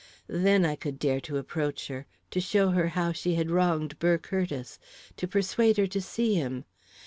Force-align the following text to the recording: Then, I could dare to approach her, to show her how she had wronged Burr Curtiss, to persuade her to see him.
Then, 0.25 0.65
I 0.65 0.75
could 0.75 0.97
dare 0.97 1.21
to 1.21 1.37
approach 1.37 1.87
her, 1.87 2.07
to 2.31 2.41
show 2.41 2.71
her 2.71 2.87
how 2.87 3.11
she 3.11 3.35
had 3.35 3.51
wronged 3.51 3.99
Burr 3.99 4.17
Curtiss, 4.17 4.79
to 5.15 5.27
persuade 5.27 5.77
her 5.77 5.85
to 5.85 6.01
see 6.01 6.33
him. 6.33 6.65